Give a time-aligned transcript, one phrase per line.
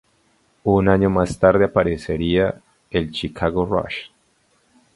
[0.63, 2.59] Un año más tarde aparecería
[2.89, 4.09] el Chicago Rush.